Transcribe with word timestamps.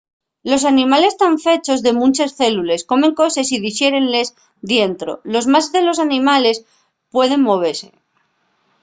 los 0.49 0.65
animales 0.73 1.13
tán 1.21 1.35
fechos 1.45 1.79
de 1.85 1.91
munches 1.99 2.35
célules 2.39 2.85
comen 2.89 3.17
coses 3.21 3.47
y 3.55 3.57
dixérenles 3.65 4.27
dientro 4.71 5.11
los 5.33 5.45
más 5.53 5.65
de 5.75 5.81
los 5.87 6.01
animales 6.07 6.57
pueden 7.13 7.41
movese 7.49 7.89